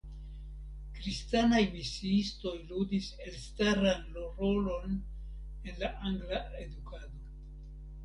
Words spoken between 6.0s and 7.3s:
angla edukado.